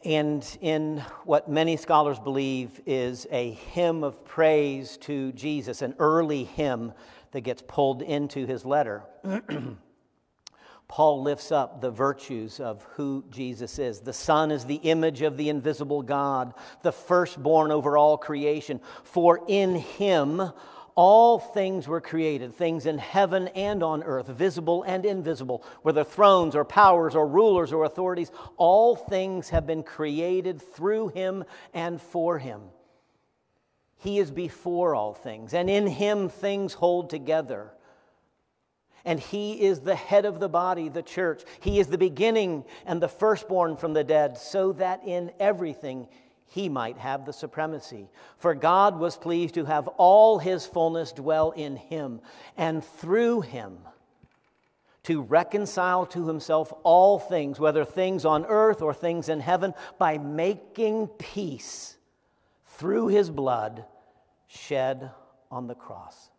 And 0.04 0.46
in 0.62 1.04
what 1.26 1.48
many 1.48 1.78
scholars 1.78 2.20
believe 2.20 2.82
is 2.88 3.28
a 3.30 3.52
hymn 3.52 4.04
of 4.04 4.26
praise 4.26 4.98
to 5.02 5.32
Jesus, 5.34 5.84
an 5.84 5.94
early 6.00 6.44
hymn 6.44 6.94
that 7.32 7.42
gets 7.42 7.62
pulled 7.68 8.02
into 8.02 8.48
his 8.48 8.66
letter. 8.66 9.04
Paul 10.88 11.22
lifts 11.22 11.52
up 11.54 11.80
the 11.80 11.92
virtues 11.92 12.60
of 12.60 12.84
who 12.96 13.24
Jesus 13.30 13.80
is. 13.80 14.02
The 14.02 14.12
Son 14.12 14.52
is 14.52 14.66
the 14.66 14.76
image 14.76 15.22
of 15.22 15.38
the 15.38 15.48
invisible 15.48 16.02
God, 16.02 16.54
the 16.82 16.92
firstborn 16.92 17.72
over 17.72 17.98
all 17.98 18.18
creation. 18.18 18.82
For 19.04 19.42
in 19.48 19.76
him 19.76 20.52
all 20.96 21.40
things 21.40 21.88
were 21.88 22.02
created, 22.02 22.54
things 22.54 22.86
in 22.86 22.98
heaven 22.98 23.48
and 23.50 23.82
on 23.84 24.04
earth, 24.04 24.28
visible 24.28 24.84
and 24.84 25.06
invisible, 25.06 25.64
whether 25.82 26.04
thrones 26.04 26.56
or 26.56 26.66
powers 26.66 27.16
or 27.16 27.28
rulers 27.28 27.72
or 27.72 27.84
authorities, 27.84 28.32
all 28.58 28.96
things 28.96 29.50
have 29.50 29.66
been 29.66 29.84
created 29.84 30.62
through 30.62 31.10
him 31.10 31.44
and 31.74 32.02
for 32.02 32.40
him. 32.40 32.62
He 33.98 34.20
is 34.20 34.32
before 34.32 34.96
all 34.96 35.14
things, 35.14 35.54
and 35.54 35.70
in 35.70 35.86
him 35.88 36.28
things 36.28 36.74
hold 36.74 37.10
together. 37.10 37.72
And 39.06 39.20
he 39.20 39.62
is 39.62 39.80
the 39.80 39.96
head 39.96 40.26
of 40.26 40.40
the 40.40 40.50
body, 40.50 40.90
the 40.90 41.02
church. 41.02 41.44
He 41.60 41.80
is 41.80 41.88
the 41.88 41.98
beginning 41.98 42.66
and 42.86 43.02
the 43.02 43.08
firstborn 43.08 43.78
from 43.78 43.94
the 43.94 44.04
dead, 44.04 44.38
so 44.38 44.74
that 44.74 45.02
in 45.06 45.32
everything 45.40 46.08
he 46.52 46.68
might 46.68 46.98
have 46.98 47.26
the 47.26 47.32
supremacy. 47.32 48.10
For 48.38 48.54
God 48.54 49.00
was 49.00 49.16
pleased 49.16 49.54
to 49.54 49.64
have 49.64 49.88
all 49.88 50.38
his 50.38 50.66
fullness 50.66 51.14
dwell 51.14 51.52
in 51.52 51.78
him, 51.78 52.20
and 52.58 52.84
through 52.84 53.40
him 53.40 53.78
to 55.04 55.22
reconcile 55.22 56.06
to 56.08 56.28
himself 56.28 56.74
all 56.84 57.20
things, 57.20 57.58
whether 57.58 57.86
things 57.86 58.26
on 58.26 58.46
earth 58.48 58.82
or 58.82 58.94
things 58.94 59.30
in 59.30 59.40
heaven, 59.40 59.74
by 59.98 60.18
making 60.18 61.08
peace 61.08 61.96
through 62.66 63.08
his 63.08 63.30
blood 63.30 63.86
shed 64.48 65.10
on 65.50 65.68
the 65.68 65.76
cross. 65.76 66.31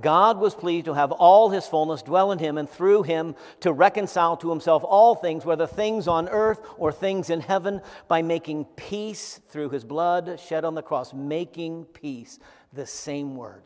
God 0.00 0.38
was 0.38 0.54
pleased 0.54 0.86
to 0.86 0.94
have 0.94 1.12
all 1.12 1.50
his 1.50 1.66
fullness 1.66 2.02
dwell 2.02 2.32
in 2.32 2.38
him 2.38 2.56
and 2.56 2.68
through 2.68 3.02
him 3.02 3.34
to 3.60 3.72
reconcile 3.72 4.36
to 4.38 4.50
himself 4.50 4.82
all 4.84 5.14
things, 5.14 5.44
whether 5.44 5.66
things 5.66 6.08
on 6.08 6.28
earth 6.28 6.60
or 6.78 6.92
things 6.92 7.28
in 7.30 7.40
heaven, 7.40 7.80
by 8.08 8.22
making 8.22 8.64
peace 8.76 9.40
through 9.48 9.68
his 9.70 9.84
blood 9.84 10.40
shed 10.40 10.64
on 10.64 10.74
the 10.74 10.82
cross. 10.82 11.12
Making 11.12 11.84
peace, 11.84 12.38
the 12.72 12.86
same 12.86 13.36
word. 13.36 13.64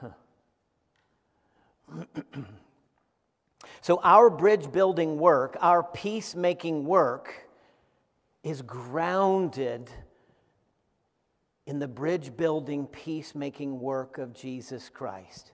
Huh. 0.00 0.10
so, 3.80 4.00
our 4.02 4.28
bridge 4.28 4.70
building 4.70 5.18
work, 5.18 5.56
our 5.60 5.82
peacemaking 5.82 6.84
work, 6.84 7.48
is 8.42 8.60
grounded 8.60 9.90
in 11.66 11.78
the 11.78 11.88
bridge 11.88 12.36
building, 12.36 12.86
peacemaking 12.86 13.80
work 13.80 14.18
of 14.18 14.34
Jesus 14.34 14.88
Christ. 14.88 15.52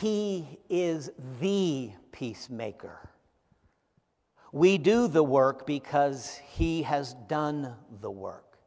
He 0.00 0.58
is 0.68 1.10
the 1.40 1.90
peacemaker. 2.12 3.10
We 4.52 4.78
do 4.78 5.08
the 5.08 5.24
work 5.24 5.66
because 5.66 6.40
He 6.52 6.82
has 6.82 7.14
done 7.28 7.74
the 8.00 8.10
work. 8.10 8.58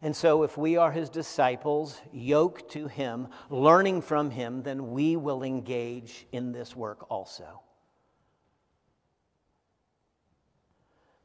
And 0.00 0.14
so, 0.14 0.44
if 0.44 0.56
we 0.56 0.76
are 0.76 0.92
His 0.92 1.10
disciples, 1.10 2.00
yoked 2.12 2.70
to 2.72 2.86
Him, 2.86 3.26
learning 3.50 4.02
from 4.02 4.30
Him, 4.30 4.62
then 4.62 4.92
we 4.92 5.16
will 5.16 5.42
engage 5.42 6.26
in 6.30 6.52
this 6.52 6.76
work 6.76 7.10
also. 7.10 7.60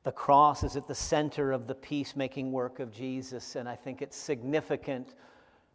The 0.03 0.11
cross 0.11 0.63
is 0.63 0.75
at 0.75 0.87
the 0.87 0.95
center 0.95 1.53
of 1.53 1.65
the 1.65 1.75
peacemaking 1.75 2.51
work 2.51 2.81
of 2.81 2.93
Jesus, 2.93 3.55
and 3.55 3.69
I 3.69 3.75
think 3.77 4.01
it's 4.01 4.17
significant. 4.17 5.15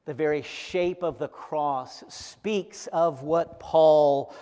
The 0.04 0.12
very 0.12 0.42
shape 0.42 1.02
of 1.02 1.18
the 1.18 1.28
cross 1.28 2.04
speaks 2.08 2.88
of 2.88 3.22
what 3.22 3.58
Paul 3.58 4.34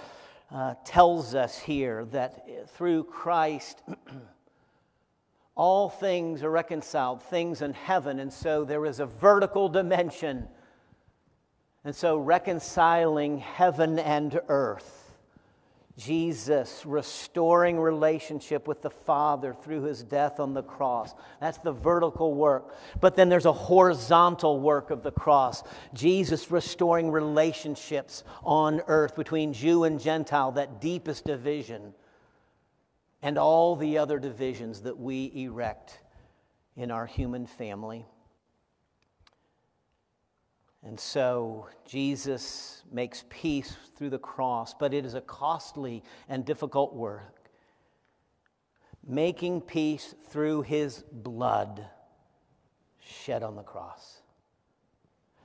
uh, 0.51 0.75
tells 0.85 1.37
us 1.37 1.57
here 1.57 2.05
that 2.07 2.69
through 2.71 3.05
Christ, 3.05 3.83
all 5.55 5.89
things 5.89 6.43
are 6.43 6.51
reconciled, 6.51 7.23
things 7.23 7.63
in 7.63 7.73
heaven, 7.73 8.19
and 8.19 8.33
so 8.33 8.65
there 8.65 8.87
is 8.87 8.99
a 8.99 9.07
vertical 9.07 9.69
dimension. 9.69 10.49
And 11.85 11.95
so, 11.95 12.17
reconciling 12.19 13.39
heaven 13.39 14.01
and 14.01 14.41
earth 14.49 14.96
Jesus 15.99 16.85
restoring 16.85 17.81
relationship 17.81 18.69
with 18.69 18.83
the 18.83 18.91
Father 18.91 19.55
through 19.55 19.85
his 19.85 20.03
death 20.03 20.39
on 20.41 20.53
the 20.53 20.63
cross. 20.63 21.15
That's 21.41 21.57
the 21.59 21.73
vertical 21.73 22.35
work. 22.35 22.77
But 23.01 23.17
then 23.17 23.31
there's 23.31 23.47
a 23.47 23.53
horizontal 23.53 24.61
work 24.61 24.91
of 24.91 25.03
the 25.03 25.11
cross. 25.11 25.63
Jesus 25.95 26.51
restoring 26.51 27.11
relationships 27.11 28.25
on 28.45 28.83
earth 28.89 29.17
between 29.17 29.55
Jew 29.55 29.85
and 29.85 29.99
Gentile, 29.99 30.53
that 30.53 30.83
deepest 30.83 31.25
division, 31.25 31.95
and 33.23 33.39
all 33.39 33.75
the 33.75 33.97
other 33.97 34.19
divisions 34.19 34.83
that 34.83 34.99
we 34.99 35.33
erect 35.35 35.99
in 36.77 36.91
our 36.91 37.07
human 37.07 37.47
family. 37.47 38.05
And 40.87 41.01
so 41.01 41.67
Jesus 41.85 42.85
makes 42.93 43.25
peace 43.29 43.77
through 43.97 44.11
the 44.11 44.21
cross, 44.21 44.73
but 44.73 44.95
it 44.95 45.05
is 45.05 45.15
a 45.15 45.21
costly 45.21 46.05
and 46.29 46.45
difficult 46.45 46.95
work. 46.95 47.51
Making 49.05 49.63
peace 49.63 50.15
through 50.29 50.63
his 50.63 51.03
blood 51.11 51.85
shed 53.01 53.43
on 53.43 53.57
the 53.57 53.65
cross. 53.65 54.23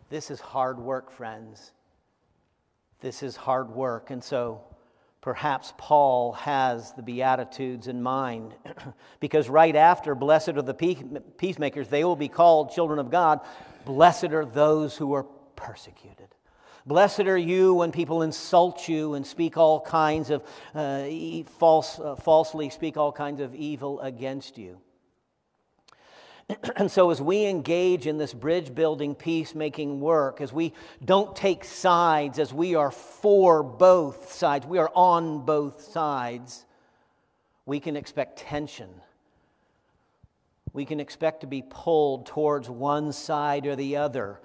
This 0.09 0.29
is 0.29 0.39
hard 0.39 0.77
work, 0.77 1.09
friends. 1.09 1.71
This 2.99 3.23
is 3.23 3.35
hard 3.35 3.71
work. 3.71 4.11
And 4.11 4.23
so 4.23 4.61
perhaps 5.21 5.73
Paul 5.77 6.33
has 6.33 6.91
the 6.93 7.03
Beatitudes 7.03 7.87
in 7.87 8.01
mind. 8.01 8.55
because 9.19 9.47
right 9.47 9.75
after, 9.75 10.15
blessed 10.15 10.49
are 10.49 10.61
the 10.63 10.73
peacemakers, 11.37 11.87
they 11.87 12.03
will 12.03 12.15
be 12.15 12.27
called 12.27 12.71
children 12.71 12.99
of 12.99 13.09
God. 13.11 13.39
Blessed 13.85 14.31
are 14.31 14.45
those 14.45 14.97
who 14.97 15.13
are 15.13 15.23
persecuted. 15.55 16.27
Blessed 16.85 17.21
are 17.21 17.37
you 17.37 17.75
when 17.75 17.91
people 17.91 18.23
insult 18.23 18.89
you 18.89 19.13
and 19.13 19.25
speak 19.25 19.55
all 19.55 19.79
kinds 19.79 20.31
of 20.31 20.43
uh, 20.73 21.05
false, 21.59 21.99
uh, 21.99 22.15
falsely 22.15 22.71
speak 22.71 22.97
all 22.97 23.11
kinds 23.11 23.39
of 23.39 23.53
evil 23.53 24.01
against 24.01 24.57
you. 24.57 24.79
And 26.75 26.91
so, 26.91 27.11
as 27.11 27.21
we 27.21 27.45
engage 27.45 28.07
in 28.07 28.17
this 28.17 28.33
bridge 28.33 28.73
building, 28.73 29.15
peacemaking 29.15 29.99
work, 29.99 30.41
as 30.41 30.51
we 30.51 30.73
don't 31.03 31.35
take 31.35 31.63
sides, 31.63 32.39
as 32.39 32.53
we 32.53 32.75
are 32.75 32.91
for 32.91 33.63
both 33.63 34.31
sides, 34.33 34.65
we 34.65 34.77
are 34.77 34.91
on 34.95 35.45
both 35.45 35.81
sides, 35.81 36.65
we 37.65 37.79
can 37.79 37.95
expect 37.95 38.39
tension 38.39 38.89
we 40.73 40.85
can 40.85 40.99
expect 40.99 41.41
to 41.41 41.47
be 41.47 41.61
pulled 41.61 42.25
towards 42.25 42.69
one 42.69 43.11
side 43.11 43.65
or 43.65 43.75
the 43.75 43.97
other. 43.97 44.39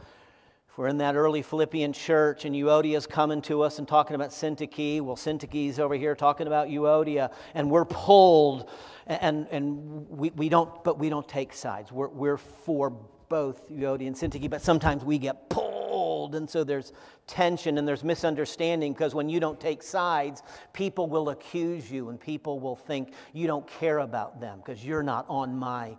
We're 0.77 0.89
in 0.89 0.99
that 0.99 1.17
early 1.17 1.41
Philippian 1.41 1.95
church 1.95 2.45
and 2.45 2.55
Euodia's 2.55 3.07
coming 3.07 3.41
to 3.43 3.62
us 3.62 3.79
and 3.79 3.89
talking 3.89 4.15
about 4.15 4.29
Syntyche, 4.29 5.01
well, 5.01 5.17
Syntyche's 5.17 5.79
over 5.79 5.95
here 5.95 6.15
talking 6.15 6.47
about 6.47 6.69
Euodia, 6.69 7.33
and 7.55 7.71
we're 7.71 7.87
pulled, 7.87 8.69
and, 9.07 9.47
and 9.51 10.07
we, 10.11 10.31
we 10.31 10.51
don't, 10.51 10.85
but 10.85 10.99
we 10.99 11.09
don't 11.09 11.27
take 11.27 11.55
sides. 11.55 11.91
We're, 11.91 12.09
we're 12.09 12.37
for 12.37 12.91
both 13.31 13.71
Euodia 13.71 14.07
and 14.07 14.15
Syntyche, 14.15 14.51
but 14.51 14.61
sometimes 14.61 15.03
we 15.03 15.17
get 15.17 15.49
pulled, 15.49 16.35
and 16.35 16.49
so 16.49 16.62
there's 16.62 16.93
tension 17.27 17.79
and 17.79 17.89
there's 17.89 18.05
misunderstanding 18.05 18.93
because 18.93 19.15
when 19.15 19.31
you 19.31 19.41
don't 19.41 19.59
take 19.59 19.83
sides, 19.83 20.43
people 20.75 21.07
will 21.07 21.31
accuse 21.31 21.91
you 21.91 22.11
and 22.11 22.21
people 22.21 22.61
will 22.61 22.77
think 22.77 23.15
you 23.33 23.47
don't 23.47 23.67
care 23.67 24.01
about 24.01 24.43
them 24.43 24.59
because 24.59 24.85
you're 24.85 25.03
not 25.03 25.25
on 25.31 25.57
my 25.57 25.97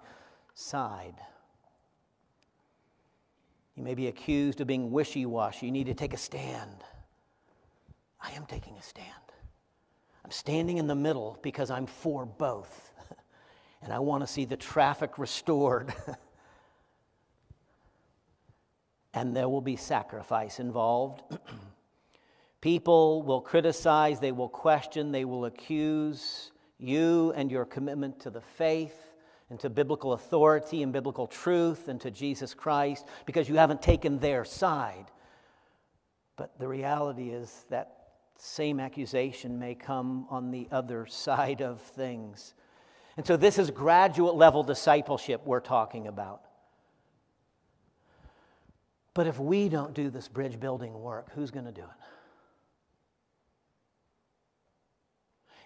side. 0.54 1.16
You 3.78 3.84
may 3.84 3.94
be 3.94 4.08
accused 4.08 4.60
of 4.60 4.66
being 4.66 4.92
wishy 4.92 5.28
washy. 5.28 5.68
You 5.68 5.72
need 5.72 5.86
to 5.86 5.94
take 5.94 6.14
a 6.14 6.18
stand. 6.18 6.84
I 8.20 8.32
am 8.32 8.48
taking 8.48 8.76
a 8.76 8.82
stand. 8.82 9.08
I'm 10.26 10.32
standing 10.32 10.80
in 10.80 10.88
the 10.88 10.96
middle 10.96 11.38
because 11.44 11.70
I'm 11.70 11.86
for 11.86 12.26
both. 12.26 12.92
and 13.84 13.94
I 13.94 14.00
want 14.00 14.24
to 14.24 14.28
see 14.28 14.46
the 14.46 14.58
traffic 14.58 15.20
restored. 15.20 15.94
and 19.14 19.36
there 19.36 19.48
will 19.48 19.62
be 19.62 19.76
sacrifice 19.76 20.60
involved. 20.60 21.22
People 22.62 23.22
will 23.22 23.42
criticize, 23.42 24.20
they 24.20 24.32
will 24.32 24.50
question, 24.50 25.12
they 25.12 25.24
will 25.24 25.46
accuse 25.46 26.52
you 26.80 27.32
and 27.36 27.52
your 27.52 27.64
commitment 27.64 28.20
to 28.22 28.32
the 28.32 28.42
faith 28.42 29.07
and 29.50 29.60
to 29.60 29.70
biblical 29.70 30.14
authority 30.14 30.84
and 30.84 30.92
biblical 30.92 31.28
truth 31.28 31.88
and 31.88 32.02
to 32.02 32.12
Jesus 32.12 32.54
Christ 32.54 33.06
because 33.26 33.48
you 33.48 33.56
haven't 33.56 33.82
taken 33.82 34.20
their 34.20 34.44
side. 34.44 35.06
But 36.36 36.58
the 36.60 36.68
reality 36.68 37.30
is 37.30 37.66
that 37.70 37.98
same 38.38 38.80
accusation 38.80 39.58
may 39.58 39.74
come 39.74 40.28
on 40.30 40.52
the 40.52 40.68
other 40.72 41.06
side 41.06 41.62
of 41.62 41.82
things. 41.82 42.54
And 43.16 43.26
so, 43.26 43.36
this 43.36 43.58
is 43.58 43.72
graduate 43.72 44.36
level 44.36 44.62
discipleship 44.62 45.42
we're 45.44 45.60
talking 45.60 46.08
about. 46.08 46.42
But 49.16 49.26
if 49.26 49.40
we 49.40 49.70
don't 49.70 49.96
do 49.96 50.12
this 50.12 50.28
bridge 50.28 50.60
building 50.60 50.94
work, 50.94 51.32
who's 51.34 51.50
going 51.50 51.66
to 51.66 51.72
do 51.72 51.82
it? 51.82 51.88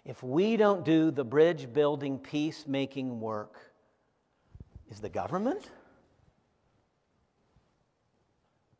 If 0.05 0.23
we 0.23 0.55
don't 0.55 0.85
do 0.85 1.11
the 1.11 1.25
bridge 1.25 1.71
building, 1.73 2.17
peacemaking 2.17 3.19
work, 3.19 3.70
is 4.91 4.99
the 4.99 5.09
government? 5.09 5.71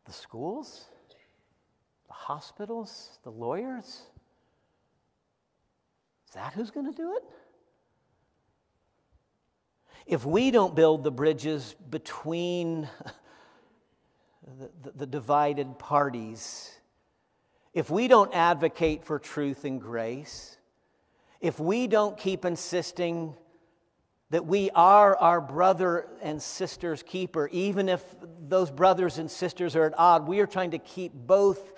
The 0.06 0.14
schools? 0.14 0.86
The 2.08 2.14
hospitals? 2.14 3.18
The 3.24 3.32
lawyers? 3.32 3.86
Is 6.28 6.36
that 6.36 6.54
who's 6.54 6.70
going 6.70 6.92
to 6.92 6.96
do 6.96 7.16
it? 7.16 7.24
If 10.06 10.26
we 10.26 10.52
don't 10.52 10.76
build 10.76 11.04
the 11.04 11.12
bridges 11.12 11.76
between 11.90 12.90
the, 14.60 14.70
the, 14.84 14.92
the, 14.98 15.06
divided 15.06 15.80
parties, 15.80 16.72
if 17.74 17.90
we 17.90 18.08
don't 18.08 18.34
advocate 18.34 19.06
for 19.06 19.20
truth 19.20 19.64
and 19.64 19.80
grace, 19.80 20.58
if 21.40 21.60
we 21.60 21.88
don't 21.88 22.18
keep 22.18 22.44
insisting 22.44 23.36
that 24.32 24.46
we 24.46 24.70
are 24.72 25.16
our 25.18 25.42
brother 25.42 26.08
and 26.22 26.42
sister's 26.42 27.04
keeper, 27.04 27.50
even 27.52 27.90
if 27.90 28.04
those 28.48 28.72
brothers 28.72 29.18
and 29.18 29.30
sisters 29.30 29.76
are 29.76 29.86
at 29.86 29.94
odds, 30.00 30.26
we 30.26 30.40
are 30.40 30.48
trying 30.48 30.72
to 30.72 30.80
keep 30.80 31.14
both 31.14 31.74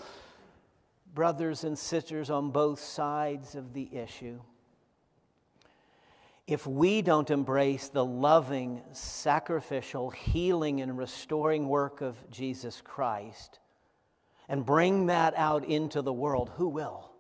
brothers 1.16 1.64
and 1.64 1.78
sisters 1.78 2.30
on 2.30 2.52
both 2.52 2.80
sides 2.80 3.56
of 3.56 3.74
the 3.74 3.90
issue. 3.96 4.40
If 6.46 6.68
we 6.68 7.02
don't 7.02 7.32
embrace 7.32 7.90
the 7.90 8.06
loving, 8.06 8.84
sacrificial, 8.92 10.12
healing, 10.12 10.82
and 10.82 10.96
restoring 10.96 11.68
work 11.68 12.02
of 12.02 12.16
Jesus 12.30 12.82
Christ 12.84 13.60
and 14.48 14.64
bring 14.64 15.08
that 15.08 15.34
out 15.38 15.66
into 15.66 16.04
the 16.04 16.14
world, 16.14 16.52
who 16.58 16.68
will? 16.68 17.13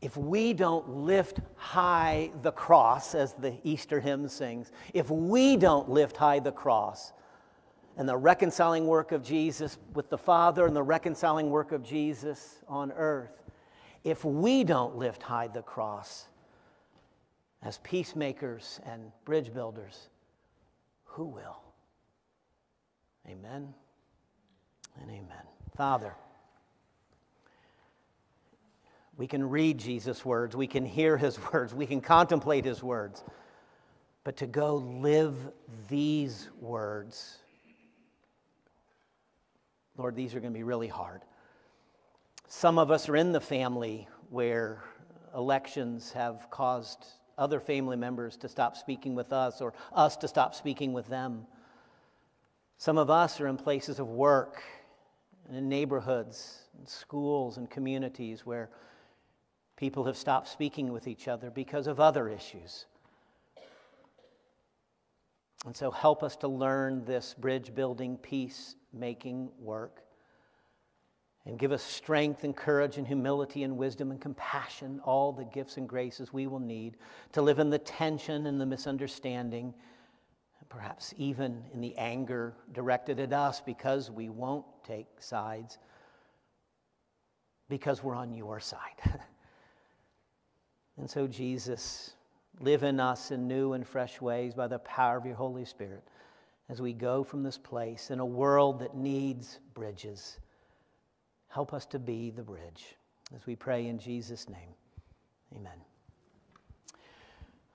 If 0.00 0.16
we 0.16 0.52
don't 0.52 0.88
lift 0.88 1.40
high 1.56 2.30
the 2.42 2.52
cross, 2.52 3.14
as 3.14 3.32
the 3.34 3.54
Easter 3.64 4.00
hymn 4.00 4.28
sings, 4.28 4.70
if 4.94 5.10
we 5.10 5.56
don't 5.56 5.90
lift 5.90 6.16
high 6.16 6.38
the 6.38 6.52
cross 6.52 7.12
and 7.96 8.08
the 8.08 8.16
reconciling 8.16 8.86
work 8.86 9.10
of 9.10 9.24
Jesus 9.24 9.76
with 9.94 10.08
the 10.08 10.18
Father 10.18 10.66
and 10.66 10.76
the 10.76 10.82
reconciling 10.82 11.50
work 11.50 11.72
of 11.72 11.82
Jesus 11.82 12.62
on 12.68 12.92
earth, 12.92 13.42
if 14.04 14.24
we 14.24 14.62
don't 14.62 14.96
lift 14.96 15.22
high 15.22 15.48
the 15.48 15.62
cross 15.62 16.28
as 17.62 17.78
peacemakers 17.78 18.80
and 18.86 19.10
bridge 19.24 19.52
builders, 19.52 20.10
who 21.04 21.24
will? 21.24 21.60
Amen 23.26 23.74
and 25.00 25.10
amen. 25.10 25.44
Father, 25.76 26.14
we 29.18 29.26
can 29.26 29.46
read 29.46 29.78
Jesus' 29.78 30.24
words, 30.24 30.56
we 30.56 30.68
can 30.68 30.86
hear 30.86 31.18
his 31.18 31.38
words, 31.52 31.74
we 31.74 31.86
can 31.86 32.00
contemplate 32.00 32.64
his 32.64 32.82
words. 32.82 33.22
But 34.24 34.36
to 34.38 34.46
go 34.46 34.76
live 34.76 35.34
these 35.88 36.48
words, 36.60 37.38
Lord, 39.96 40.14
these 40.14 40.34
are 40.34 40.40
going 40.40 40.52
to 40.52 40.58
be 40.58 40.62
really 40.62 40.88
hard. 40.88 41.22
Some 42.46 42.78
of 42.78 42.90
us 42.90 43.08
are 43.08 43.16
in 43.16 43.32
the 43.32 43.40
family 43.40 44.08
where 44.30 44.82
elections 45.34 46.12
have 46.12 46.48
caused 46.50 47.06
other 47.36 47.60
family 47.60 47.96
members 47.96 48.36
to 48.36 48.48
stop 48.48 48.76
speaking 48.76 49.14
with 49.14 49.32
us 49.32 49.60
or 49.60 49.74
us 49.92 50.16
to 50.18 50.28
stop 50.28 50.54
speaking 50.54 50.92
with 50.92 51.08
them. 51.08 51.46
Some 52.76 52.98
of 52.98 53.10
us 53.10 53.40
are 53.40 53.48
in 53.48 53.56
places 53.56 53.98
of 53.98 54.08
work 54.08 54.62
and 55.48 55.56
in 55.56 55.68
neighborhoods, 55.68 56.68
and 56.78 56.88
schools, 56.88 57.56
and 57.56 57.68
communities 57.68 58.46
where 58.46 58.70
People 59.78 60.02
have 60.06 60.16
stopped 60.16 60.48
speaking 60.48 60.92
with 60.92 61.06
each 61.06 61.28
other 61.28 61.50
because 61.50 61.86
of 61.86 62.00
other 62.00 62.28
issues. 62.28 62.86
And 65.64 65.76
so 65.76 65.92
help 65.92 66.24
us 66.24 66.34
to 66.38 66.48
learn 66.48 67.04
this 67.04 67.36
bridge 67.38 67.72
building, 67.72 68.16
peace 68.16 68.74
making 68.92 69.50
work. 69.60 70.02
And 71.46 71.60
give 71.60 71.70
us 71.70 71.84
strength 71.84 72.42
and 72.42 72.56
courage 72.56 72.98
and 72.98 73.06
humility 73.06 73.62
and 73.62 73.76
wisdom 73.76 74.10
and 74.10 74.20
compassion, 74.20 75.00
all 75.04 75.32
the 75.32 75.44
gifts 75.44 75.76
and 75.76 75.88
graces 75.88 76.32
we 76.32 76.48
will 76.48 76.58
need 76.58 76.96
to 77.30 77.40
live 77.40 77.60
in 77.60 77.70
the 77.70 77.78
tension 77.78 78.46
and 78.46 78.60
the 78.60 78.66
misunderstanding, 78.66 79.72
and 80.58 80.68
perhaps 80.68 81.14
even 81.16 81.62
in 81.72 81.80
the 81.80 81.96
anger 81.96 82.52
directed 82.72 83.20
at 83.20 83.32
us 83.32 83.60
because 83.60 84.10
we 84.10 84.28
won't 84.28 84.66
take 84.84 85.06
sides, 85.20 85.78
because 87.68 88.02
we're 88.02 88.16
on 88.16 88.34
your 88.34 88.58
side. 88.58 89.20
And 90.98 91.08
so, 91.08 91.26
Jesus, 91.26 92.14
live 92.60 92.82
in 92.82 92.98
us 93.00 93.30
in 93.30 93.46
new 93.46 93.72
and 93.72 93.86
fresh 93.86 94.20
ways 94.20 94.54
by 94.54 94.66
the 94.66 94.80
power 94.80 95.16
of 95.16 95.26
your 95.26 95.36
Holy 95.36 95.64
Spirit 95.64 96.02
as 96.68 96.82
we 96.82 96.92
go 96.92 97.24
from 97.24 97.42
this 97.42 97.58
place 97.58 98.10
in 98.10 98.20
a 98.20 98.26
world 98.26 98.80
that 98.80 98.94
needs 98.94 99.60
bridges. 99.74 100.38
Help 101.48 101.72
us 101.72 101.86
to 101.86 101.98
be 101.98 102.30
the 102.30 102.42
bridge. 102.42 102.96
As 103.34 103.46
we 103.46 103.56
pray 103.56 103.86
in 103.86 103.98
Jesus' 103.98 104.48
name, 104.48 104.74
amen. 105.56 105.87